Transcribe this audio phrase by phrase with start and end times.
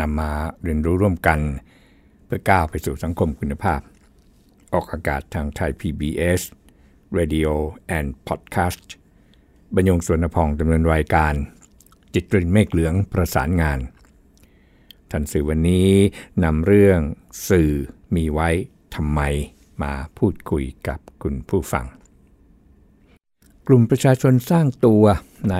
[0.00, 0.30] นำมา
[0.62, 1.40] เรียนรู้ร่วมกัน
[2.24, 3.80] เพื่อก้าวไปสู่สังคมคุณภาพ
[4.72, 6.40] ออกอากาศทางไทย PBS
[7.18, 7.50] Radio
[7.96, 8.86] and Podcast
[9.74, 11.34] บรรยงสวนพองดำเนินรายการ
[12.14, 13.78] จิตรินเมฆเหลืองประสานงาน
[15.10, 15.90] ทันสื่อวันนี้
[16.44, 17.00] นำเรื่อง
[17.48, 17.70] สื่อ
[18.14, 18.48] มีไว้
[18.94, 19.20] ทำไม
[19.82, 21.86] มาพูดคุยกับคุณผู้ฟัง
[23.66, 25.04] กลุ่มประชาชนสร้างตัว
[25.50, 25.56] ใน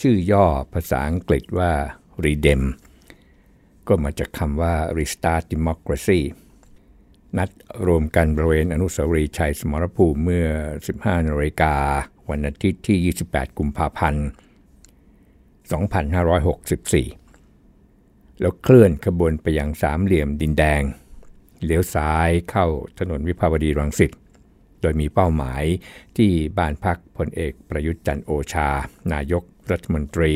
[0.00, 1.72] ชื่อย่อภาษาอังกฤษว่า
[2.24, 2.62] Redem
[3.88, 6.20] ก็มาจากคำว่า Restart Democracy
[7.38, 7.50] นัด
[7.86, 10.46] รวมกันบริเวณอนุสาวรีย์ชัยสมรภูมิเมื่อ
[10.86, 11.74] 15นาฬิกา
[12.30, 14.26] วันอาทิตย์ที่ 28 กุมภาพันธ์
[17.14, 20.82] 2564 แล้วเคลื่อนขบวนไปยังสามเหลี่ยมดินแดง
[21.64, 22.66] เลี้ยวซ้ายเข้า
[22.98, 24.12] ถนนวิภาวดีรังสิต
[24.80, 25.64] โดยมีเป้าหมาย
[26.16, 28.68] ที่บ้านพักพลเอกประยุทธ์จันโอชา
[29.12, 30.34] นายกรัฐมนตรี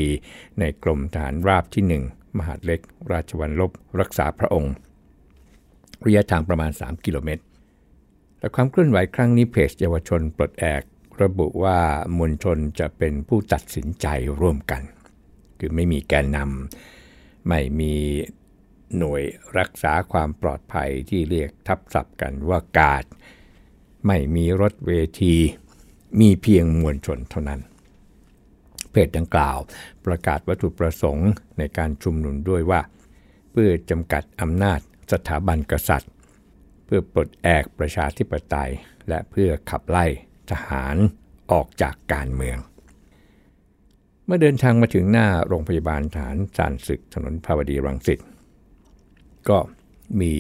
[0.59, 2.81] ในกรมทหารราบที่ 1 มหาดเล็ก
[3.13, 4.73] ราชวัลลบ รักษาพระองค์
[6.05, 7.43] ระยะทางประมาณ 3 กิโลเมตร
[8.39, 10.83] แต่ความเคลื่อนไหวครั้งนี้เพจเยาวชนปลดแอก
[11.23, 11.79] ระบุว่า
[12.19, 14.07] มวลชนจะเป็นผู้ตัดสินใจ
[14.41, 14.83] ร่วมกัน
[15.59, 17.95] คือไม่มีแกนนำไม่มี
[18.99, 19.23] หน่วย
[19.59, 23.05] รักษาความปลอดภัยที่เรียกทับศัพท์กันว่ากาด
[24.07, 25.35] ไม่มีรถเวที
[26.21, 27.61] มีเพียงมวลชนเท่านั้น
[28.93, 29.59] เพจดังกล่าว
[30.07, 32.81] ประกาศวัตถุประสงค์ในการชุมนุมด้วยว่า
[33.51, 34.81] เพื่อจำกัดอำนาจ
[35.13, 36.13] สถาบันกษัตริย์
[36.85, 38.71] เพื่อปลดแอกประชาธิปไตย
[39.09, 40.07] และเพื่อขับไล่
[40.51, 40.97] ทหาร
[41.53, 42.59] ออกจากการเมือง
[44.25, 48.21] เมื่อเดินทางมาถึงหน้าโรงพยาบาลทหารผ่านศึกถนนวิภาวดีรังสิต
[49.49, 49.59] ก็
[50.21, 50.33] มี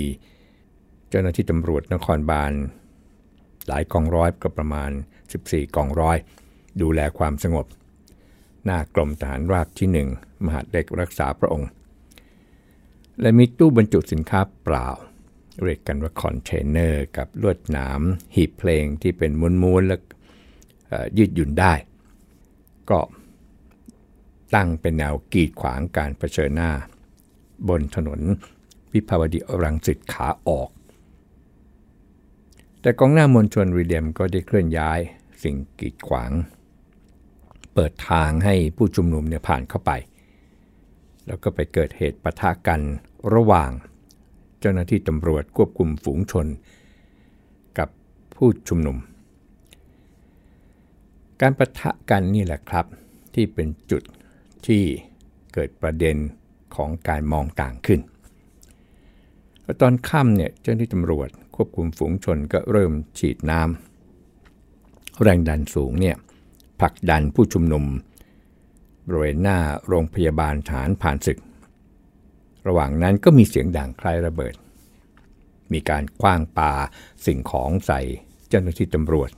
[1.09, 2.53] เจ้าหน้าที่ตำรวจนครบาล
[3.69, 4.91] หลายกองร้อยก็ประมาณ
[5.33, 6.17] 14 กองร้อย
[6.83, 7.67] ดูแลความสงบ
[8.65, 11.71] หน้ากรมทหารราบที่ 1 มหาดเล็กรักษาพระองค์
[13.21, 14.89] และมีตู้บรรจุสินค้าเปล่า
[15.63, 18.01] เรียกกันว่าคอนเทนเนอร์กับลวดหนาม
[18.35, 19.31] หีบเพลงที่เป็น
[19.63, 19.97] ม้วนๆและ
[21.19, 21.75] ยืดหยุ่นได้
[22.91, 23.01] ก็
[24.55, 26.73] ตั้งเป็นแนวกีดขวางการเผชิญหน้า
[27.69, 28.21] บนถนน
[28.93, 30.71] วิภาวดีรังสิตขาออก
[32.81, 35.01] แต่กองหน้ามวลชนรีเดียมก็ได้เคลื่อนย้าย
[35.43, 36.31] สิ่งกีดขวาง
[37.75, 39.93] เปิดทางให้ผู้ชุมนุมเนี่ยผ่านเข้าไป
[41.27, 42.81] แล้วก็ไปเกิดเหตุปะทะกัน
[43.35, 43.71] ระหว่าง
[44.61, 46.47] เจ้าหน้าที่ตำรวจควบคุมฝูงชน
[47.79, 47.89] กับ
[48.37, 48.97] ผู้ชุมนุม
[51.41, 52.87] การปะทะกันนี่แหละครับ
[53.35, 54.03] ที่เป็นจุด
[54.67, 54.83] ที่
[55.55, 56.17] เกิดประเด็น
[56.77, 58.01] ของการมองต่างขึ้น
[59.81, 66.17] ตอนค่ำเนี่ยเจ้าหน้าที่ตำรวจควบคุมฝูงชนก็เริ่มฉีดน้ำแรงดันสูงเนี่ย
[66.81, 67.85] ผลักดันผู้ชุมนุม
[69.07, 71.39] บริเวณหน้าโรงพยาบาลฐานผ่านศึก
[72.67, 74.55] ระหว่างนั้นก็มีเสียงดังคล้ายระเบิด
[75.73, 76.73] มีการคว้างปา
[77.27, 78.01] สิ่งของใส่
[78.49, 79.31] เจ้าหน้าที่ตำรวจ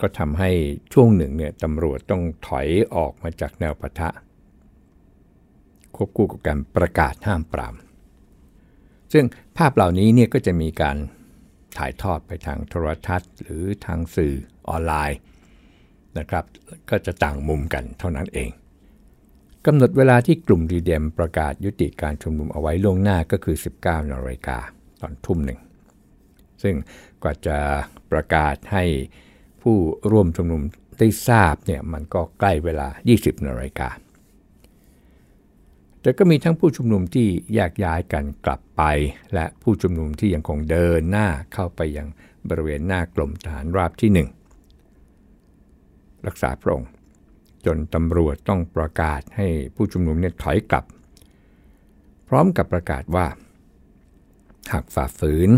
[0.00, 0.50] ก็ทำให้
[0.92, 4.10] ช่วงหนึ่งเนี่ยตำรวจต้องถอยออกมาจากแนวปะทะ
[5.94, 7.74] ควบคู่กับการประกาศห้ามปราม
[9.12, 9.24] ซึ่ง
[9.56, 10.96] ภาพเหล่านี้เนี่ยก็จะมีการ
[11.78, 14.34] ถ่ายทอดไปทางโทรทัศน์ หรือทางสื่อ
[14.68, 15.18] ออนไลน์
[16.18, 16.44] นะครับ
[16.90, 18.50] ก็จะต่างมุมกันเท่านั้นเอง
[19.66, 24.58] กำหนดเวลาที่กลุ่มดีเดมประกาศยุติการชุมนุมเอาไว้ล่วงหน้าก็คือ 19นาฬิกา
[25.00, 25.60] ตอนทุ่มหนึ่ง
[26.62, 26.74] ซึ่ง
[27.22, 27.58] กว่าจะ
[28.12, 28.84] ประกาศให้
[29.62, 29.76] ผู้
[30.10, 30.62] ร่วมชุมนุม
[30.98, 32.88] ได้ทราบเนี่ยมันก็ใกล้เวลา
[33.18, 33.88] 20นาฬิกา
[36.00, 38.82] แต่ก็มีทั้งผู้ชุมนุมที่แยกย้ายกันกลับไป
[39.34, 42.08] และผู้ชุมนุมที่ยังคงเดินหน้าเข้าไปยัง
[42.48, 44.39] บริเวณหน้ากลมฐานราบที่ 1
[46.26, 46.90] รักษาพระองค์
[47.66, 50.84] จนตำรวจต้องประกาศให้ผู้ชุมนุมเนี่ยถอยกลับ
[52.28, 53.26] พร้อมกับประกาศว่า
[54.72, 55.50] หากฝ่าฝืน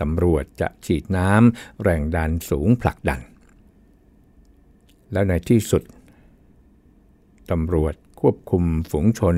[0.00, 3.20] ตำรวจจะฉีดน้ำแรงดันสูงผลักดัน
[5.12, 5.82] แล้วในที่สุด
[7.50, 9.36] ตำรวจควบคุมฝูงชน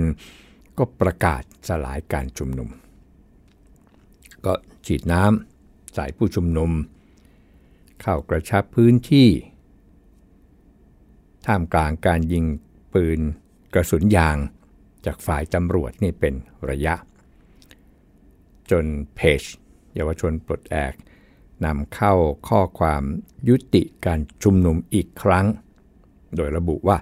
[0.79, 2.69] ก็ประกาศสลายการชุมนุม
[4.47, 4.53] ก็
[4.87, 6.71] ฉีดน้ำใส่ผู้ชุมนุม
[8.03, 9.29] เข้ากระชับพื้นที่
[11.47, 12.45] ท่ามกลางการยิง
[12.93, 13.21] ปืน
[13.75, 14.37] กระสุนยาง
[15.07, 16.35] จากฝ่ายตำรวจนี่เป็น
[16.71, 16.95] ระยะ
[18.71, 18.85] จน
[19.15, 19.43] เพจ
[19.95, 20.95] เยาวชนปลดแอก
[21.65, 22.15] นำเข้า
[22.49, 23.03] ข้อความ
[23.49, 25.47] ยุติการชุมนุมอีกครั้ง
[26.37, 26.99] โดยระบุว่า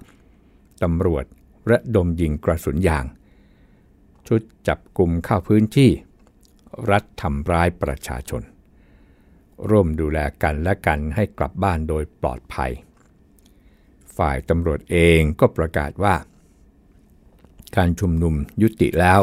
[0.82, 1.24] ตำรวจ
[1.70, 3.04] ระดมยิงกระสุนยาง
[4.28, 5.90] ชุดจับกลุ่มเข้าพื้นที่
[6.90, 8.42] รัฐทำร้ายประชาชน
[9.70, 12.72] ร่วมดูแลกันและกันให้กลับบ้านโดยปลอดภัย
[14.18, 16.14] ฝ่ายตำรวจเองก็ประกาศว่า
[17.76, 19.20] การชุมนุมยุติแล้ว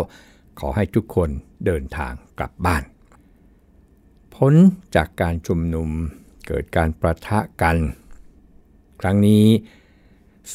[0.60, 1.30] ขอให้ทุกคน
[1.66, 2.84] เดินทางกลับบ้าน
[4.36, 4.54] พ้น
[4.96, 5.90] จากการชุมนุม
[6.48, 7.78] เกิดการประทะกัน
[9.02, 9.46] ครั้งนี้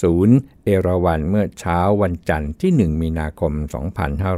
[0.01, 3.53] ศูนย์เอราวันเมื่อเช้าวันจันทร์ที่ 1 มีนาคม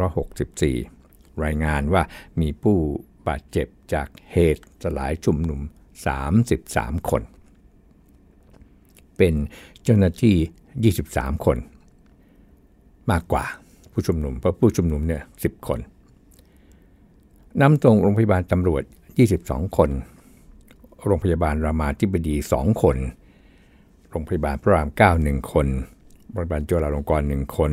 [0.08, 2.02] 2564 รายงานว่า
[2.40, 2.78] มีผู้
[3.26, 5.60] บาดเจ็บจากเหตุสลายชุมนุม
[6.34, 7.22] 33 คน
[9.16, 9.34] เป็น
[9.84, 11.58] เจ้าหน้าที่ 23 คน
[13.10, 13.44] มากกว่า
[13.92, 15.80] ผู้ชุมนุมเพราะผู้ชุมนุมเนี่ย10คน
[17.60, 18.82] นำตรงโรงพยาบาลตำรวจ
[19.30, 19.90] 22 คน
[21.06, 22.96] โรงพยาบาลรามาธิบดี 2 คน
[24.10, 25.66] โรงพยาบาลพระราม 9 1 คน
[26.32, 27.72] โรงพยาบาลจุฬาลงกรณ์1คน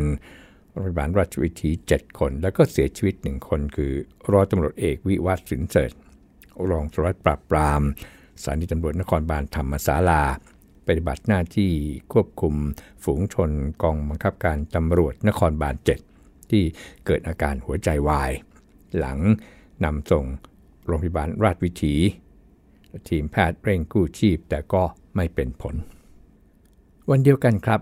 [0.71, 3.91] โรงพยาบาลราชวิถี 7 คน แล้วก็เสียชีวิต 1 คน คือ
[4.31, 5.91] รอตำรวจเอกวิวัฒน์สินเสริฐ
[6.69, 7.81] รองสารวัตรปราบปราม
[8.41, 10.23] สถานีตำรวจนครบาลธรรมศาลา
[10.87, 11.71] ปฏิบัติหน้าที่
[12.13, 12.55] ควบคุม
[13.03, 13.49] ฝูงชน
[13.83, 15.75] กองบังคับการตำรวจนครบาล
[16.13, 16.63] 7 ที่
[17.05, 18.31] เกิดอาการหัวใจวาย
[18.97, 19.19] หลัง
[19.83, 20.25] นำส่ง
[20.85, 21.95] โรงพยาบาลราชวิถี
[23.09, 24.83] ทีมแพทย์เร่งกู้ชีพแต่ก็
[25.15, 25.75] ไม่เป็นผล
[27.09, 27.81] วันเดียวกันครับ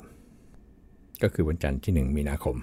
[1.22, 2.56] ก็คือวันจันทร์ที่ 1 มีนาคม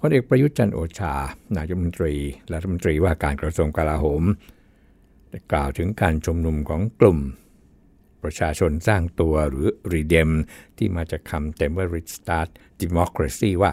[0.00, 1.14] พลเอกประยุทธ์จันโอชา
[1.56, 2.14] นายกรัฐมนตรี
[2.48, 4.22] และรัฐมนตรีว่าการกระทรวงกลาโหม
[5.30, 7.18] ได้กล่าวถึงการชุมนุมของกลุ่ม
[8.24, 10.30] ประชาชนสร้างตัวหรือ Redem
[10.76, 12.48] ที่มาจากคำเต็มว่า Restart
[12.82, 13.72] Democracy ว่า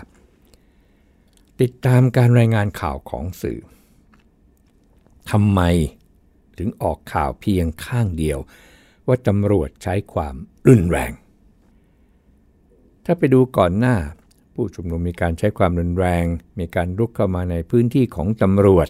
[1.62, 3.60] ติดตามการรายงานข่าวของสื่อ
[5.32, 5.62] ทำไม
[6.58, 8.40] ถึงออกข่าวเพียงข้างเดียว
[9.08, 10.36] ว่าตำรวจใช้ความ
[10.68, 11.12] รุนแรง
[13.06, 13.96] ถ้าไปดูก่อนหน้า
[14.54, 16.26] ผู้ชุมนุมมีการใช้ความรุนแรง
[16.60, 18.88] มีการรุกเข้ามาในพื้นที่ของตำรวจ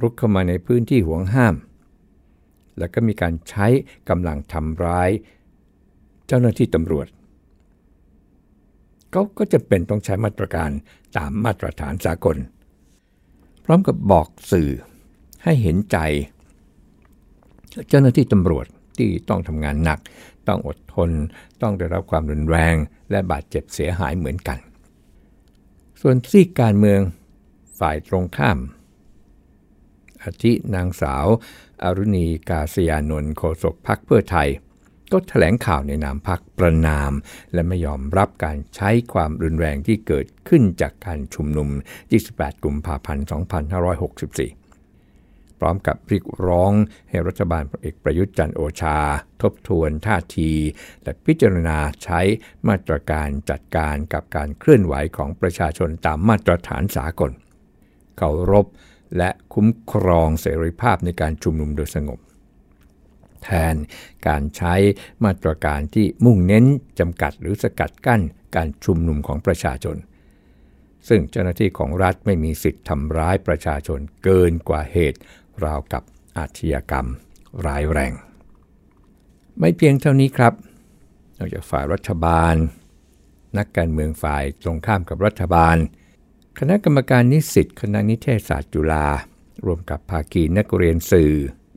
[0.00, 1.54] รุกเข้ามาในพื้นที่ห่วงห้าม
[2.78, 3.66] แล้วก็มีการใช้
[4.08, 5.10] กำลังทำร้าย
[6.26, 7.06] เจ้าหน้าที่ตำรวจ
[9.10, 10.70] เขาก็จะเป็นต้องใช้มาตรการ
[11.16, 12.36] ตามมาตรฐานสากล
[13.64, 14.70] พร้อมกับบอกสื่อ
[15.44, 15.98] ให้เห็นใจ
[17.88, 18.66] เจ้าหน้าที่ตำรวจ
[18.98, 20.00] ที่ต้องทำงานหนัก
[20.48, 21.10] ต้องอดทน
[21.62, 22.74] ต้องได้รับความรุนแรง
[23.10, 24.58] และบาดเจ็บเสียหายเหมือนกัน
[26.00, 27.00] ส่วนซีกการเมือง
[27.80, 28.58] ฝ่ายตรงข้าม
[30.22, 31.26] อาทินางสาว
[31.82, 34.48] อารุณีกาศยานนท์โฆษกพักเพื่อไทย
[35.12, 37.12] ก็แถลงข่าวในนามพักประนาม
[37.52, 41.68] และไม่ยอมรับการใช้ความรุนแรงที่เกิดขึ้นจากการชุมนุม
[42.16, 43.26] 28 กุมภาพันธ์
[44.62, 46.72] 2564 พร้อมกับเรียกร้อง
[47.08, 48.98] ให้รัฐบาลพลเอกประยุทธ์จันโอชา
[49.42, 50.52] ทบทวนท่าที
[51.02, 52.20] และพิจารณาใช้
[52.68, 57.32] มาตรการจัดการกับการเคลื่อนไหวของประชาชนตามมาตรฐานสากล
[58.18, 58.66] เคารพ
[59.16, 62.18] และคุ้มครองเสรีภาพในการชุมนุมโดยสงบ
[63.44, 63.74] แทน
[64.28, 64.74] การใช้
[65.24, 66.64] มาตรการที่มุ่งเน้น
[66.98, 68.20] จำกัดหรือสกัดกั้น
[68.56, 69.96] การชุมนุมของประชาชน
[71.08, 75.20] ซึ่งเจ้าหน้าที่ของรัฐไม่มีสิทธิ์ทำร้ายประชาชนเกินกว่าเหตุ
[75.64, 76.02] ราวกับ
[76.36, 77.06] อาชญากรรม
[77.66, 78.12] ร้ายแรง
[79.58, 80.52] ไม่เพียงเท่านี้ครับ
[81.38, 82.54] นอกจากฝ่ายรัฐบาล
[83.58, 85.76] นักการเมืองฝ่ายตรงข้ามกับรัฐบาล
[86.58, 89.06] คณะกรรมการนิสิตคณะนิเทศศาสตร์จุฬา
[89.66, 91.32] รวมกับภาคีนักเรียนสื่อ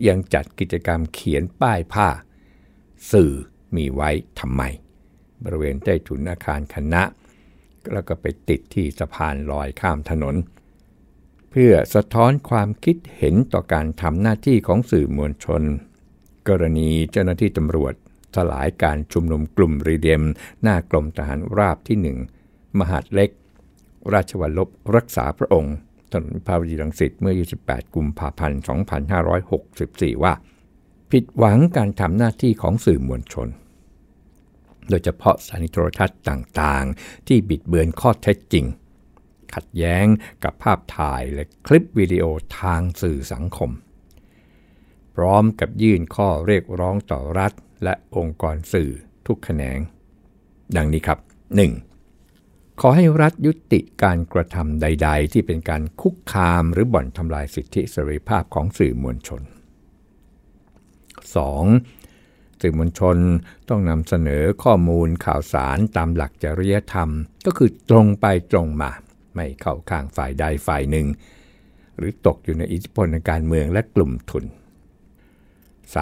[0.08, 2.08] ยังจัดกิจกรรมเขียนป้ายผ้า
[3.12, 3.32] สื่อ
[3.76, 4.62] มีไว้ทำไม
[5.44, 7.04] บริเวณใต้ถุนอาคารคณะ
[7.94, 10.36] แล้วก็ไปติดที่สะพานลอยข้ามถนน
[11.52, 15.64] เพื่อสะท้อนความคิดเห็นต่อการทำหน้าที่ของสื่อมวลชน
[16.50, 17.94] กรณีเจ้าหน้าที่ตำรวจ
[18.36, 20.24] สลายการชุมนุมกลุ่มรีเดียม
[20.62, 22.18] หน้ากรมทหารราบที่หนึ่ง
[22.80, 23.30] มหาดเล็ก
[24.14, 25.76] ราชวัลลบรักษาพระองค์
[26.12, 27.34] ถนนพาวดีรังสิตเมื่อ
[27.64, 28.62] 28 กุมภาพันธ์
[29.62, 30.34] 2564 ว่า
[31.12, 33.48] ผิดหวังการทำหน้าที่ของสื่อมวลชน
[34.90, 38.66] โดยเฉพาะสถานีโทรทัศน์ต่างๆ ที่บิดเบือนข้อเท็จจริง
[39.54, 40.06] ขัดแย้ง
[40.44, 42.24] กับภาพถ่ายและคลิปวิดีโอ
[42.60, 43.72] ทางสื่อสังคม
[45.16, 47.52] พร้อมกับยื่นข้อเรียกร้องต่อรัฐ
[47.84, 48.92] และองค์กรสื่อ
[49.28, 49.80] ทุกแขนง
[50.76, 51.20] ดังนี้ครับ
[51.64, 51.95] 1.
[52.82, 61.36] ขอให้รัฐยุติการกระทำใด ๆ ที่เป็นการคุกคามหรือบ่อนทำลายสิทธิเสรีภาพของสื่อมวลชน 2.
[61.36, 61.38] ส
[62.62, 63.18] สื่อมวลชน
[63.70, 67.10] ต้องนำเสนอข้อมูลข่าวสารตามหลักจริยธรรม
[67.46, 68.92] ก็คือตรงไปตรงมา
[69.36, 71.08] ไม่เข้าข้างฝ่ายใดฝ่ายหนึ่ง
[71.98, 74.46] หรือตกอยู่ในอิทธิพลการเมืองและกลุ่มทุน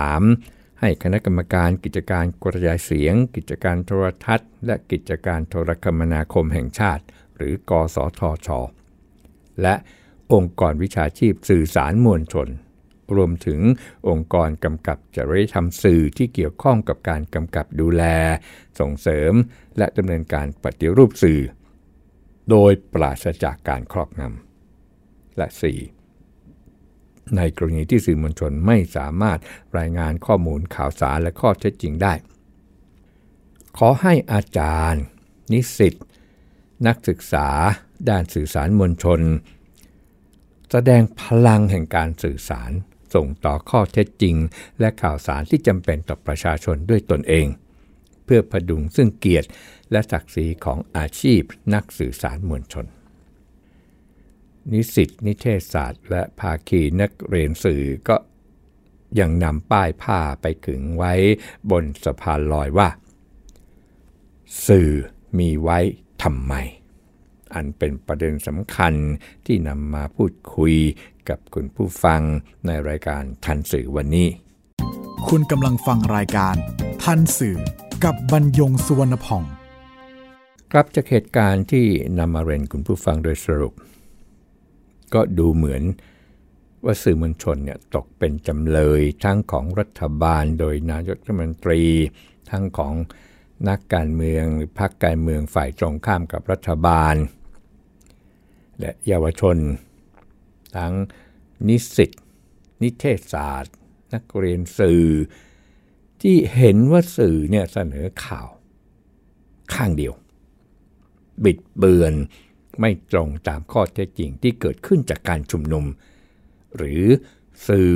[0.03, 0.62] 3.
[0.85, 7.03] ให้คณะกรรมการกิจการกระจายเสียง กิจการโทรทัศน์ และกิจการโทรคมนาคมแห่งชาติ
[7.35, 8.49] หรือ กสทช
[9.61, 9.75] และ
[10.33, 12.47] องค์กรวิชาชีพสื่อสารมวลชน
[13.15, 13.59] รวมถึง
[14.09, 18.03] องค์กรกำกับจริยธรรมสื่อที่เกี่ยวข้องกับการกำกับดูแล
[18.79, 19.33] ส่งเสริม
[19.77, 21.41] และดำเนินการปฏิรูปสื่อ
[22.49, 26.02] โดยปราศจากการครอบงำและ 4.
[27.37, 29.39] ในกรณีที่สื่อมวลชนไม่สามารถ
[29.77, 32.13] รายงานข้อมูลข่าวสารและข้อเท็จจริงได้
[33.77, 35.03] ขอให้อาจารย์
[35.51, 35.93] นิสิต
[36.87, 37.47] นักศึกษา
[38.09, 39.21] ด้านสื่อสารมวลชน
[40.71, 42.71] แสดงพลังแห่งการสื่อสาร
[43.13, 44.35] ส่งต่อข้อเท็จจริง
[44.79, 47.47] และข่าวสารที่จำเป็นต่อประชาชนด้วยตนเอง
[48.25, 49.47] เพื่อพดุงซึ่งเกียรติ
[49.91, 51.41] และศักดิ์ศรีของอาชีพ
[51.73, 52.85] นักสื่อสารมวลชน
[54.71, 58.17] นิสิตนิเทศศาสตร์ และภาคีนักเรียนสื่อก็
[59.19, 61.13] ยังนำป้ายผ้าไปขึงไว้
[61.71, 62.89] บนสะพานลอยว่า
[64.67, 64.89] สื่อ
[65.37, 65.79] มีไว้
[66.23, 66.53] ทำไม
[67.53, 68.93] อันเป็นประเด็นสำคัญ
[69.45, 70.75] ที่นำมาพูดคุย
[71.29, 72.21] กับคุณผู้ฟัง
[72.65, 74.27] ในรายการทันสื่อวันนี้
[75.27, 76.55] คุณกำลังฟังรายการ
[77.03, 77.57] ทันสื่อ
[78.03, 79.43] กับบรรยงสุวรรณพอง
[80.71, 81.85] ครับจากเหตุการณ์ที่
[82.19, 83.73] นำมาเรียนคุณผู้ฟังโดยสรุป
[85.13, 85.83] ก็ดูเหมือน
[86.83, 91.83] ว่าสื่อมวลชนเนี่ยตกเป็นจำเลยทั้งของรัฐบาลโดยนายกรัฐมนตรี
[92.51, 92.93] ทั้งของ
[93.69, 97.15] นักการเมืองหรือพรรคการเมืองฝ่ายตรงข้ามกับรัฐบาล
[98.79, 99.57] และเยาวชน
[100.77, 100.93] ทั้ง
[101.67, 102.11] นิสิต
[102.81, 103.73] นิเทศศาสตร์
[104.13, 105.03] นักเรียนสื่อ
[106.21, 108.47] ที่เห็นว่าสื่อเนี่ยเสนอข่าว
[109.73, 110.13] ข้างเดียว
[111.43, 112.13] บิดเบือน
[112.79, 115.85] ไม่ตรงตามข้อเท็จจริงที่เกิดขึ้นจากการชุมนุม
[116.77, 117.03] หรือ
[117.67, 117.91] สื่อ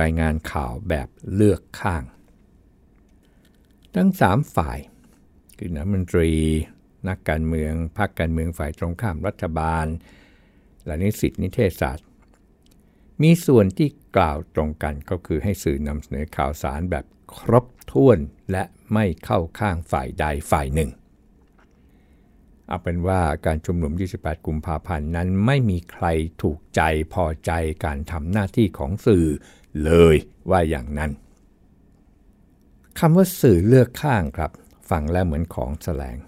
[0.00, 2.02] รายงานข่าวแบบเลือกข้าง
[3.94, 4.78] ทั้งสามฝ่าย
[5.58, 6.32] คือนักมนตรี
[7.08, 9.86] นักการเมืองพรรคการเมืองฝ่ายตรงข้ามรัฐบาล
[10.86, 12.06] และนิสิตนิเทศศาสตร์
[13.22, 17.04] มีส่วนที่กล่าวตรงกันก็คือให้สื่อนำเสนอข่าวสารแบบ
[17.36, 18.18] ครบถ้วน
[18.50, 20.90] และไม่เข้าข้างฝ่ายใดฝ่ายหนึ่ง
[22.68, 26.06] เอาเป็นว่าการชุมนุม 28 กุมภาพันธ์นั้นไม่มีใคร
[26.42, 26.82] ถูกใจ
[27.12, 27.52] พอใจ
[27.84, 29.26] การทำหน้าที่ของสื่อ
[29.84, 30.16] เลย
[30.50, 31.10] ว่าอย่างนั้น
[32.98, 34.50] คำว่าสื่อเลือกข้างครับ
[34.90, 36.18] ฟังแล้วเหมือนของแสลง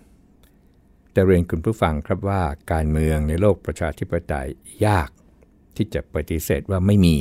[1.12, 2.42] แต่เรียนคุณผู้ฟังครับว่า
[2.72, 4.48] การเมืองในโลกประชาธิปไตย
[4.86, 5.10] ยาก
[5.76, 7.16] ที่จะปฏิเสธว่าไม่มี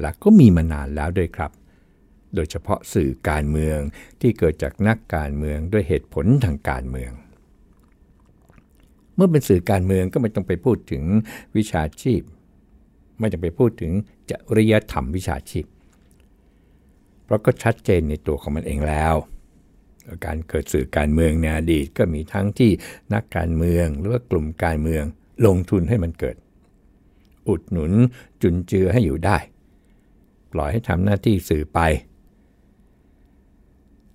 [0.00, 1.52] และก็มีมานานแล้วด้วยครับ
[2.34, 3.78] โดยเฉพาะสื่อการเมือง
[4.20, 7.12] ที่เกิดจากนักการเมืองด้วยเหตุผลทางการเมือง
[9.16, 11.04] เมื่อเป็นสื่อการเมืองก็ไม่ต้องไปพูดถึง
[11.56, 12.22] วิชาชีพ
[13.20, 13.92] ไม่ต้องไปพูดถึง
[14.30, 15.66] จริยธรรมวิชาชีพ
[17.24, 19.14] เพราะก็ชัดเจนในตัวของมันเองแล้ว
[20.26, 22.70] การเกิดสื่อการเมืองในอดีตก็มีทั้งที่
[23.14, 25.04] นักการเมืองหรือว่ากลุ่มการเมือง
[25.46, 26.36] ลงทุนให้มันเกิด
[27.48, 27.92] อุดหนุน
[28.42, 29.38] จุนเจือให้อยู่ได้
[30.52, 31.80] ปล่อยให้ทำหน้าที่สื่อไป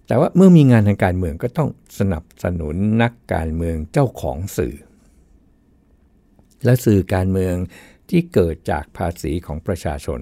[0.08, 4.76] แต่ว่าเมื่อมีงานทางการเมืองก็ต้องสนับสนุนนักการเมืองเจ้าของสื่อ
[6.64, 7.56] และสื่อการเมือง
[8.10, 10.20] ที่เกิดจากภาษีของประชาชน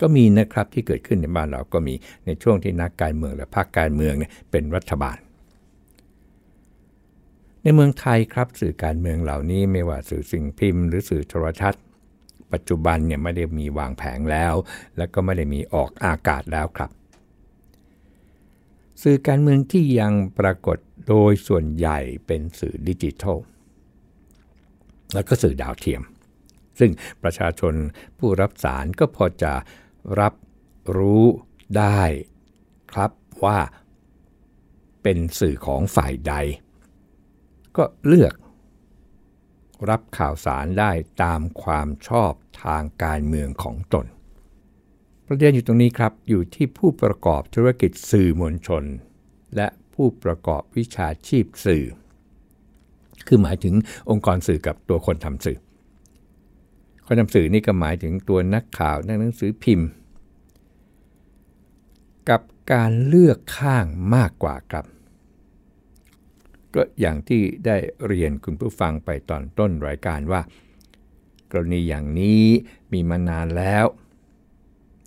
[0.00, 1.94] ก็มีนะครับที่เกิดขึ้นในบ้านเราก็มี
[2.26, 5.18] ในช่วงที่นักการเมืองและพรรคการเมืองเนี่ยเป็นรัฐบาล
[7.62, 11.82] ในเมืองไทยครับสื่อการเมืองเหล่านี้ไม่ว่าสื่อสิ่งพิมพ์หรือสื่อโทรทัศน์
[12.52, 14.54] ปัจจุบันเนี่ยไม่ได้มีวางแผงแล้ว
[14.96, 16.90] และก็ไม่ได้มีออกอากาศแล้วครับ
[19.02, 23.38] สื่อการเมืองที่ยังปรากฏโดยส่วนใหญ่เป็นสื่อดิจิทัล
[25.14, 26.02] แล้วก็สื่อดาวเทียม
[26.78, 26.90] ซึ่ง
[27.22, 27.74] ประชาชน
[28.18, 29.52] ผู้รับสารก็พอจะ
[30.20, 30.34] รับ
[30.96, 31.24] รู้
[31.78, 32.02] ได้
[32.92, 33.10] ครับ
[33.44, 33.58] ว่า
[35.02, 36.34] เป็นสื่อของฝ่ายใด
[37.76, 38.34] ก็เลือก
[39.90, 42.32] รับข่าวสารได้ตามความชอบ
[42.64, 44.06] ทางการเมืองของตน
[45.26, 48.84] ประเด็นอยู่ตรงนี้ครับ อยู่ที่ผู้ประกอบธุรกิจสื่อมวลชน
[49.56, 51.84] และผู้ประกอบวิชาชีพสื่อ
[53.28, 53.74] คือหมายถึง
[54.10, 55.58] องค์กรสื่อกับตัวคนทำสื่อ
[57.06, 59.88] คนทำสื่อนี่ก็หมายถึงตัวนักข่าวนักหนังสือพิมพ์
[62.30, 62.40] กับ
[62.72, 64.86] การเลือกข้างมากกว่าครับ
[66.74, 70.42] ก็อย่างที่ได้เรียนคุณผู้ฟังไปตอนต้นรายการว่า
[71.52, 72.44] กรณีอย่างนี้
[72.92, 73.86] มีมานานแล้ว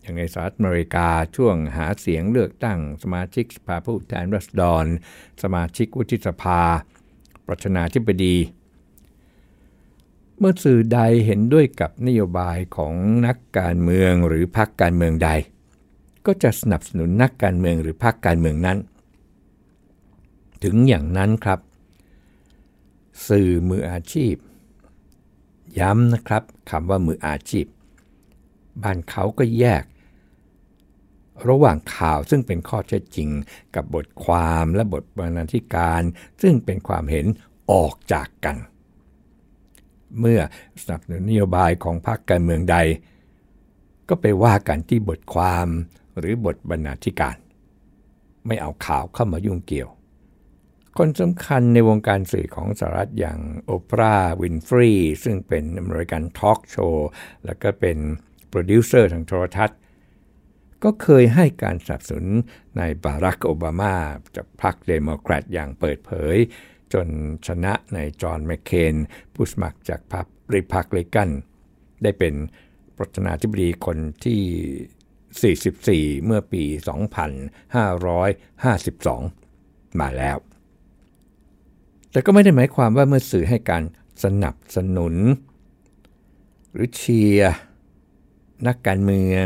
[0.01, 4.85] อย่างในสหรัฐอเมริกาช่วงหาเสียงเลือกตั้งสมาชิกสภาผู้แทนราษฎร
[5.43, 6.61] สมาชิกวุฒิสภา
[7.48, 8.36] ประธานาธิบดี
[10.38, 12.95] เมื่อสื่อใดเห็นด้วยกับนโยบายของ
[13.25, 15.29] นักการเมืองหรือพรรคการเมืองใด
[16.25, 18.77] ก็จะสนับสนุนนักการเมืองหรือพรรคการเมืองนั้น
[20.63, 21.60] ถึงอย่างนั้นครับ
[23.27, 24.36] สื่อมืออาชีพ
[25.79, 27.65] ย้ำนะครับคำว่ามืออาชีพ
[28.83, 29.83] บ้านเขาก็แยก
[31.50, 33.29] ระหว่างข่าวซึ่งเป็นข้อเท็จจริง
[33.75, 36.01] กับบทความและบทบรรณาธิการ
[36.41, 37.25] ซึ่งเป็นความเห็น
[37.71, 38.57] ออกจากกัน
[40.19, 40.39] เมื่อ
[40.81, 42.77] สนับสนุนนโยบายของพรรคการเมืองใด
[44.10, 45.67] ก็ไปว่ากันที่บทความ
[46.17, 47.38] หรือบทบรรณาธิการ
[48.48, 49.89] ไม่เอาข่าวเข้ามายุ่งเกี่ยว
[50.98, 54.91] คนสำคัญในวงการสื่อของสหรัฐอย่างโอปราห์วินฟรี
[55.24, 57.10] ซึ่งเป็นอเมริกันทอล์กโชว์
[57.45, 57.98] แล้วก็เป็น
[58.50, 59.79] โปรดิวเซอร์ทางโทรทัศน์
[60.83, 62.27] ก็เคยให้การสนับสนุน
[62.77, 63.95] นายบารักโอบามา
[64.35, 66.38] จากพรรคเดโมแครตอย่างเปิดเผย
[66.93, 67.07] จน
[67.47, 68.95] ชนะนายจอห์นแมคเคน
[69.33, 71.29] ผู้สมัครจากพรรครีพับลิกัน
[72.03, 72.33] ได้เป็น
[72.97, 76.63] ประธานาธิบดีคนที่ 44 เมื่อปี
[78.31, 80.38] 2552 มาแล้ว
[82.11, 83.83] แต่ก็ไม่ได้หมายความว่าเมื่อสื่อให้การ
[84.23, 85.15] สนับสนุน
[86.73, 87.55] หรือเชียร์
[88.67, 89.45] นักการเมือง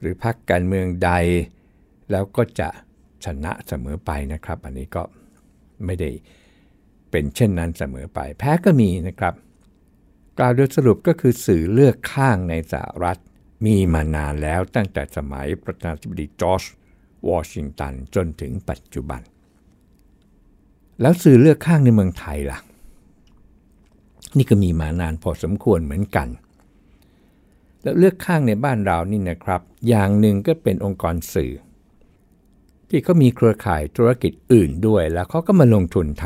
[0.00, 1.10] หรือพรรคการเมืองใด
[2.10, 2.68] แล้วก็จะ
[3.24, 5.02] ชนะเสมอไปนะครับ อันนี้ก็
[5.84, 6.10] ไม่ได้
[7.10, 9.34] เป็นเช่นนั้นเสมอไป แพ้ก็มีนะครับ
[10.38, 13.18] กล่าวโดยสรุปก็คือสื่อเลือกข้างในสหรัฐ
[13.66, 16.62] มีมานานแล้วตั้งแต่สมัยประธานาธิบดีจอร์จ
[17.28, 19.20] วอชิงตันจนถึงปัจจุบัน
[21.00, 22.58] แล้วสื่อเลือกข้างในเมืองไทยล่ะ
[24.36, 26.28] นี่ก็มีมานานพอสมควรเหมือนกัน
[27.86, 31.52] แล้วเลือกข้างในบ้านเรานี่นะครับ อย่างหนึ่งก็เป็นองค์กรสื่อ
[32.88, 36.24] ที่เขามีเครือข่ายธุรกิจอื่นด้วย แล้วเขาก็มาลงทุนท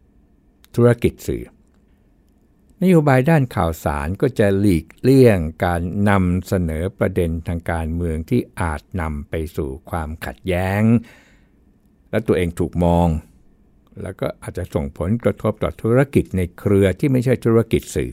[0.00, 1.44] ำธุรกิจสื่อ
[2.82, 10.82] นโยบายด้านข่าวสารก็จะหลีกเลี่ยงการนำเสนอประเด็นทางการเมืองที่อาจนำไปสู่ความขัดแย้ง
[12.10, 13.08] และตัวเองถูกมอง
[14.02, 18.12] แล้วก็อาจจะส่งผลกระทบต่อธุรกิจในเครือที่ไม่ใช่ธุรกิจสื่อ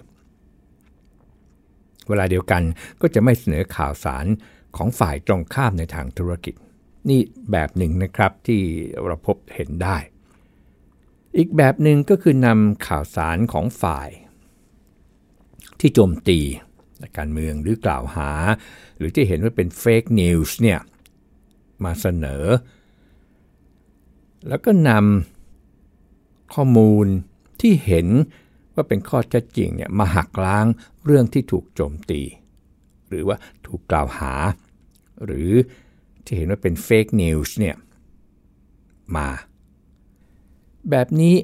[2.09, 2.63] เวลาเดียวกัน
[3.01, 4.25] ก็จะไม่เสนอข่าวสาร
[4.77, 6.55] ของฝ่ายตรงข้ามในทางธุรกิจ
[7.09, 8.61] นี่แบบหนึ่งนะครับที่
[9.05, 9.97] เราพบเห็นได้
[11.37, 14.09] อีกแบบหนึ่งก็คือนำข่าวสารของฝ่าย
[15.79, 16.39] ที่โจมตี
[17.17, 18.31] การเมืองหรือกล่าวหา
[18.97, 20.79] หรือที่เห็นว่าเป็นเฟกนิวส์เนี่ย
[21.83, 22.45] มาเสนอ
[24.47, 27.07] แล้วก็นำข้อมูล
[27.61, 28.07] ที่เห็น
[28.75, 30.65] ว่าเป็นข้อเท็จจริงเนี่ยมาหักล้าง
[31.05, 32.21] เรื่องที่ถูกโจมตี
[33.09, 34.33] หรือว่าถูกกล่าวหา
[35.25, 35.51] หรือ
[36.25, 37.75] ที่เห็นว่าเป็นเฟกนิวส์เนี่ย
[39.15, 39.27] มา
[40.89, 41.35] แบบนี้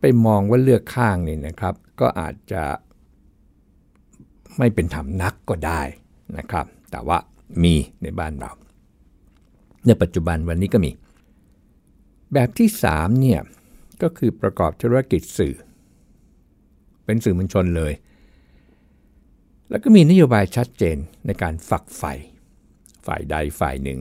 [0.00, 2.62] ไปมองว่าเลือกข้างนี่นะครับ ก็อาจจะ
[4.58, 5.82] ไม่เป็นธรรมนักก็ได้
[6.38, 7.18] นะครับ แต่ว่า
[7.62, 8.52] มีในบ้านเรา
[9.86, 10.90] ในปัจจุบันวันนี้ก็มี
[12.32, 13.40] แบบที่3เนี่ย
[14.02, 15.54] ก็คือประกอบธุรกิจสื่อ
[17.08, 17.92] เป็นสื่อมวลชนเลย
[19.70, 22.14] แล้วก็มีนโยบายชัดเจนในการฝักใฝ่
[23.06, 24.00] ฝ่ายใดฝ่ายหนึ่ง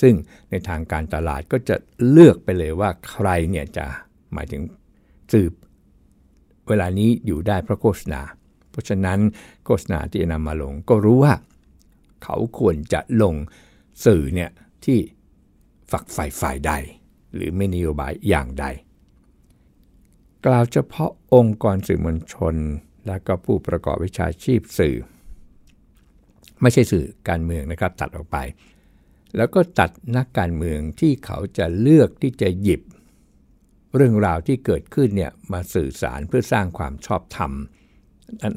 [0.00, 0.14] ซึ่ง
[0.50, 1.76] ในทางการตลาดก็จะ
[2.10, 3.86] เลือกไปเลยว่าใครเนี่ยจะ
[4.32, 4.62] หมายถึง
[5.32, 5.48] สื่อ
[6.68, 8.22] เวลานี้อยู่ได้เพราะโฆษณา
[8.70, 9.18] เพราะฉะนั้น
[9.64, 11.34] โฆษณาที่นำมาลง ก็รู้ว่า
[12.24, 13.34] เขาควรจะลง
[14.04, 14.50] สื่อเนี่ย
[14.84, 14.98] ที่
[15.92, 16.72] ฝักใฝ่ฝ่ายใด
[17.34, 18.66] หรือไม่นโยบายอย่างใด
[20.46, 22.54] กล่าวเฉพาะองค์กรสื่อมวลชน
[23.06, 24.96] และก็ผู้ประกอบวิชาชีพสื่อ
[26.62, 28.36] ไม่ใช่สื่อการเมืองนะครับตัดออกไป
[29.36, 32.82] แล้วก็ตัดนักการเมืองที่เขาจะเลือกที่จะหยิบ
[33.96, 37.52] เรื่องราวที่เกิดขึ้นเนี่ยมาสื่อสารเพื่อสร้างความชอบธรรม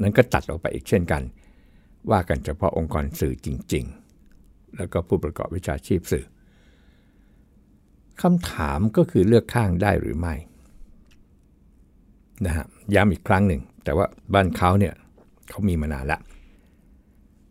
[0.02, 1.22] นั้นก็ตัดออกไปอีกเช่นกัน
[2.10, 3.84] ว่ากันเฉพาะองค์กรสื่อจริง
[4.30, 6.24] ๆ แล้วก็ผู้ประกอบวิชาชีพสื่อ
[8.22, 10.34] คำถามก็คือเลือกข้างได้หรือไม่
[12.46, 14.94] นะฮะย้ำอีกครั้งหนึ่ง แต่ว่าบ้านเขาเนี่ย
[15.48, 16.18] เขามีมานานละ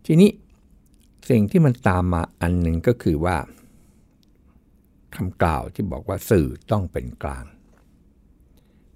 [0.06, 0.32] ทีนี้
[1.30, 3.38] สิ่งที่มันตามมาอันหนึ่งก็คือว่า
[5.16, 7.46] คำกล่าวที่บอกว่าสื่อต้องเป็นกลาง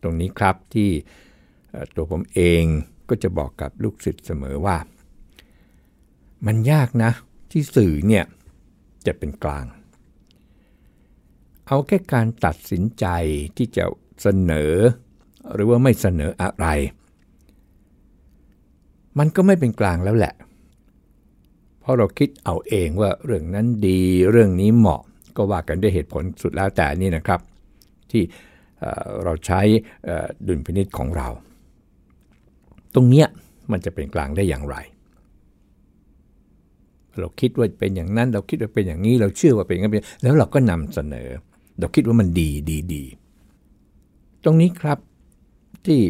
[0.02, 0.90] ตรงนี้ครับที่
[1.96, 2.64] ตัวผมเอง
[3.10, 4.78] ก็จะบอกกับลูกศิษย์เสมอว่า
[6.46, 7.12] มันยากนะ
[7.52, 8.26] ที่สื่อเนี่ย
[9.06, 9.66] จะเป็นกลาง
[11.68, 13.06] เอาแค่การตัดสินใจ
[13.58, 13.86] ที่จะ
[14.22, 14.74] เสนอ
[15.54, 16.68] หรือว่าไม่เสนออะไร
[19.20, 20.34] มันก็ไม่เป็นกลางแล้วแหละ
[21.80, 24.00] เพราะเราคิดเอาเองว่าเรื่องนั้นดี
[24.32, 25.02] เรื่องนี้เหมาะ
[25.38, 27.40] ก็ว่ากันด้วยเหตุผลสุดแล้วแต่นี่นะครับ
[28.12, 28.24] ที่
[29.24, 29.62] เราใช้
[30.48, 31.28] ดุลพินิษของเรา
[32.96, 33.28] ตรงเนี้ย
[33.72, 34.76] มันจะเป็นกลางได้อย่างไร
[37.20, 41.30] เราคิดว่าเป็นอย่างนั้น เราคิดว่าเป็นอย่างนี้ เราเชื่อว่าเป็นอย่างนี้แล้วเราก็นำเสนอ
[41.80, 43.04] เราคิดว่ามันดีดีดี
[44.44, 44.98] ตรงนี้ครับ
[45.86, 46.02] ที่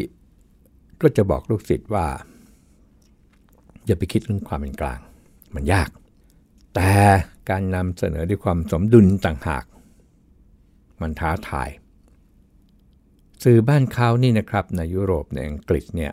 [1.00, 2.06] ก็จะบอกลูกศิษย์ว่า
[3.86, 5.00] อย่าไปคิดเรื่องความเป็นกลาง
[5.54, 5.90] มันยาก
[6.74, 6.92] แต่
[7.50, 9.64] การนำเสนอด้วยความสมดุลต่างหาก
[11.00, 11.68] มันท้าทาย
[13.44, 16.12] สื่อบ้านเขานี่นะครับ ในยุโรปในอังกฤษเนี่ย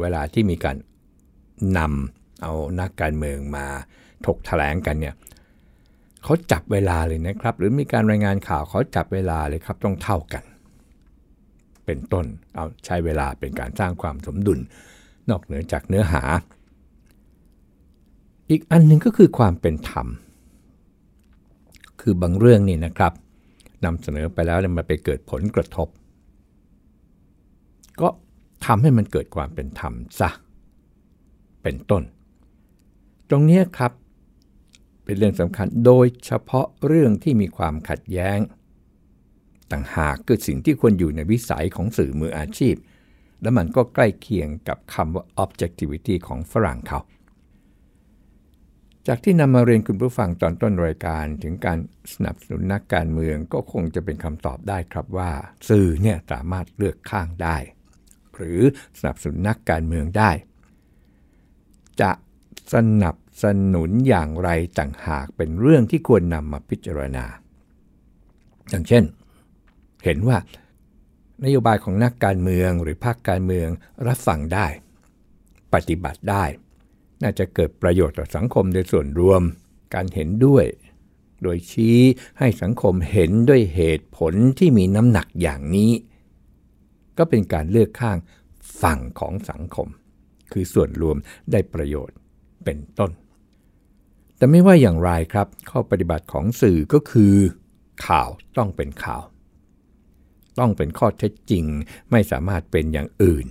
[0.00, 0.76] เวลาที่มีการ
[1.78, 3.66] นำเอานักการเมืองมา
[4.26, 5.14] ถกถแถลงกันเนี่ย
[6.22, 10.44] เขาจับเวลาเลยนะครับ หรือมีการรายงานข่าวเขาจับเวลาเลยครับต้องเท่ากัน
[11.86, 14.58] เป็นต้น เอาใช้เวลาเป็นการสร้างความสมดุล
[15.30, 16.22] นอกเหนือจากเนื้อหา
[18.50, 20.06] อีกอันหนึ่งก็คือความเป็นธรรม
[22.00, 23.12] คือบางเรื่องนี่นะครับ
[23.84, 25.88] นำเสนอไปแล้วมันไปเกิดผลกระทบ
[28.00, 28.08] ก็
[28.66, 30.30] ทำให้มันเกิดความเป็นธรรมซะ
[31.62, 32.02] เป็นต้น
[33.28, 33.92] ตรงนี้ครับ
[35.04, 38.38] เป็นเรื่องสำคัญโดยเฉพาะเรื่องที่มีความขัดแย้ง
[39.72, 42.74] ต่างหากคือสิ่งที่ควรอยู่ในวิสัยของสื่อมืออาชีพ
[43.42, 47.00] และมันก็ใกล้เคียงกับคำว่า objectivity ของฝรั่งเขา
[49.06, 51.78] จากที่นำมาเรียนคุณผู้ฟังตอนต้นรายการถึงการ
[52.12, 55.30] สนับสนุนนักการเมืองก็คงจะเป็นคำตอบได้ครับว่า
[55.68, 57.56] สื่อเนี่ยสามารถเลือกข้างได้
[58.34, 58.60] หรือ
[58.98, 60.30] สนับสนุนนักการเมืองได้
[62.00, 62.10] จะ
[62.74, 67.24] สนับสนุนอย่างไรต่างหากเป็นเรื่องที่ควรนำมาพิจารณา
[68.70, 69.04] อย่างเช่น
[70.06, 70.38] เห็นว่า
[71.44, 73.68] นโยบายของนักการเมืองหรือภาคการเมือง
[74.06, 74.66] รับฟังได้
[75.74, 76.44] ปฏิบัติได้
[77.22, 79.42] น่าจะเกิดประโยชน์ต่อสังคมโดยส่วนรวม
[79.94, 80.64] การเห็นด้วย
[81.42, 81.98] โดยชี้
[82.38, 85.92] ให้สังคมเห็นด้วยเหตุผลที่มีน้ำหนักอย่างนี้
[87.18, 88.16] ก็เป็นการเลือกข้าง
[88.82, 89.88] ฝั่งของสังคม
[90.52, 91.16] คือส่วนรวม
[91.52, 92.16] ได้ประโยชน์
[92.64, 93.10] เป็นต้น
[94.36, 97.34] แต่ไม่ว่าอย่างไรครับ ข้อปฏิบัติของสื่อก็คือ
[98.06, 99.22] ข่าวต้องเป็นข่าว
[100.58, 101.64] ต้องเป็นข้อเท็จจริง
[102.10, 103.46] ไม่สามารถเป็นอย่างอื่น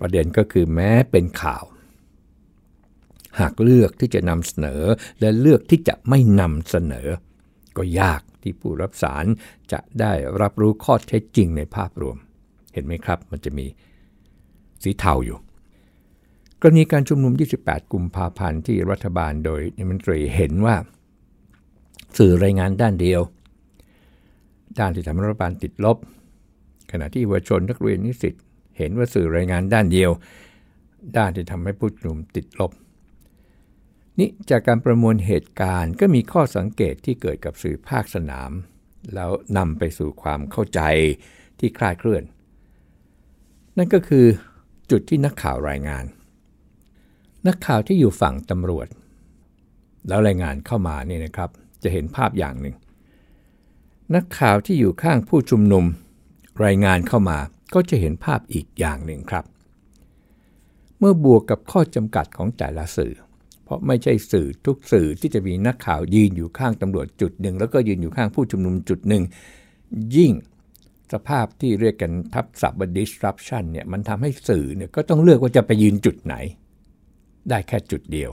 [0.00, 1.64] ประเด็นก็คือแม้เป็นข่าว
[3.40, 4.82] หากเลือกที่จะนำเสนอ
[5.20, 7.08] และเลือกที่จะไม่นำเสนอ
[7.76, 9.24] ก็ยากที่ผู้รับสาร
[9.72, 12.16] จะได้รับรู้ข้อเท็จจริงในภาพรวม
[12.72, 13.66] เห็นไหมครับ มันจะมี
[14.82, 15.38] สีเทาอยู่
[16.60, 20.76] กรณีการชุมนุม 28 กุมภาพันธ์ที่รัฐบาลโดยนิมนตรีเห็นว่า
[22.18, 23.20] สื่อรายงานด้านเดียว
[24.78, 25.96] ด้านที่ทำให้รัฐบาลติดลบ
[26.90, 28.34] ขณะที่เยาวชนนักเรียนนิสิต
[28.78, 30.10] เห็นว่าสื่อรายงานด้านเดียว
[31.16, 32.72] ด้านที่ทำให้ผู้ชุมนุมติดลบ
[34.18, 38.50] นี่จากการประมวลเหตุการณ์ก็มีข้อสังเกตที่เกิดกับสื่อภาคสนาม
[39.14, 40.80] แล้วนำไปสู่ความเข้าใจ
[41.58, 42.22] ที่คลาดเคลื่อน
[43.76, 44.26] นั่นก็คือ
[44.90, 46.04] จุดที่นักข่าวรายงาน
[47.46, 48.86] นักข่าวที่อยู่ฝั่งตำรวจ
[50.08, 51.50] แล้วรายงานเข้ามานี่นะครับ
[51.82, 52.74] จะเห็นภาพอย่างหนึ่ง
[54.14, 55.84] นักข่าวที่อยู่ข้างผู้ชุมนุม
[56.64, 57.38] รายงานเข้ามา
[57.74, 59.44] ก็จะเห็นภาพอีกอย่างหนึ่งครับ
[60.98, 63.14] เมื่อบวกกับข้อจำกัดของแต่ละสื่อ
[63.64, 69.22] เพราะไม่ใช่สื่อทุกสื่อที่จะมีนักข่าวยืนอยู่ข้างตำรวจจุดหนึ่ง แล้วก็ยืนอยู่ข้างผู้ชุมนุมจุดหนึ่ง
[70.16, 70.32] ยิ่ง
[71.12, 76.34] สภาพที่เรียกกันทับศัพท์ disruption เนี่ยมันทำให้สื่อเนี่ยก็ต้องเลือกว่าจะไปยืนจุดไหน
[77.48, 78.30] ได้แค่จุดเดียว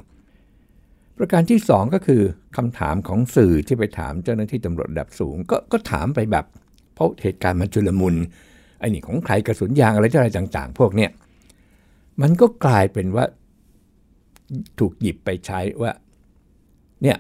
[1.24, 2.22] ประการที่ 2 ก็คือ
[2.58, 6.46] คำถามของสื่อที่ไปถามเจ้าหน้าที่ตำรวจระดับสูง ก็ก็ถามไปแบบ
[6.96, 8.16] เพราะเหตุการณ์มันชุลมุน
[8.80, 11.12] ไอ้นี่ของใครกระสุนยางอะไรอะไรต่าง ๆ พวกเนี้ย
[12.22, 13.26] มันก็กลายเป็นว่า
[14.80, 15.92] ถูกหยิบไปใช้ว่า
[17.04, 17.18] เนี่ย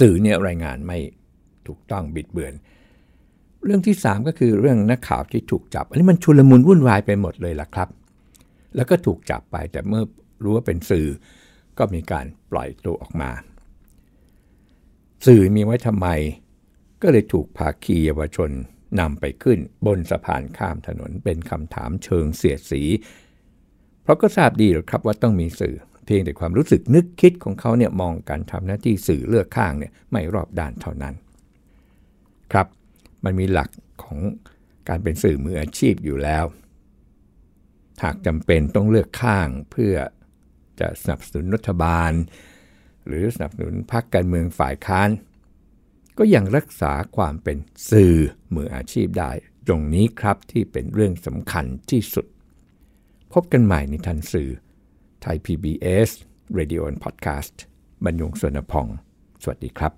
[0.00, 0.98] สื่อเนี่ยรายงานไม่
[1.66, 2.54] ถูกต้องบิดเบือน
[3.64, 7.88] เรื่องที่ 3 ก็คือเรื่องนักข่าวที่ถูกจับ อันนี้มันชุลมุนวุ่นวายไปหมดเลยล่ะครับ
[8.76, 10.02] แล้วก็ถูกจับไปแต่เมื่อ
[10.42, 11.06] รู้ว่าเป็นสื่อ
[11.78, 13.30] ก็มีการปล่อยตัวออกมา
[15.26, 16.08] สื่อมีไว้ทำไม
[17.02, 18.50] ก็เลยถูกภาคีเยาวชน
[19.00, 22.82] นำไปขึ้นบนสะพานข้ามถนนเป็นคำถามเชิงเสียดสี
[24.02, 31.14] เพราะก็ทราบดีหรอกครับว่าต้องมีสื่อ เพียงแต่ความรู้สึกนึกคิดของเขาเนี่ยมองการทำหน้าที่สื่อเลือกข้างเนี่ยไม่รอบด้านเท่านั้น
[32.52, 32.66] ครับ
[33.24, 33.70] มันมีหลัก
[34.02, 34.18] ของ
[34.88, 36.44] การเป็นสื่อมืออาชีพอยู่แล้ว
[38.02, 39.94] หากจำเป็นต้องเลือกข้างเพื่อ
[40.80, 42.12] จะสนับสนุนรัฐบาล
[43.06, 45.08] หรือสนับสนุนพรรคการเมืองฝ่ายค้าน
[46.18, 47.56] ก็ยังรักษาความเป็น
[47.90, 48.16] สื่อ
[48.54, 49.30] มืออาชีพได้
[49.66, 52.26] ตรงนี้ครับที่เป็นเรื่องสำคัญที่สุด
[53.32, 54.50] พบกันใหม่ในทันสื่อ
[55.22, 56.10] ไทย PBS
[56.58, 57.54] Radio and Podcast
[58.04, 58.86] บรรยงสวนพอง
[59.42, 59.92] สวัสดีครับ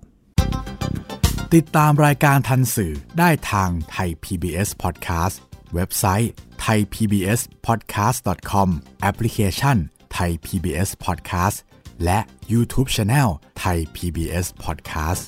[1.55, 5.35] ติดตามรายการทันสื่อได้ทางไทย PBS Podcast
[5.73, 6.31] เว็บไซต์
[6.65, 8.69] thaipbspodcast.com
[9.01, 9.77] แอปพลิเคชัน
[10.13, 11.57] ไทย PBS Podcast
[12.03, 12.19] และ
[12.51, 15.25] YouTube Channel ไทย PBS Podcast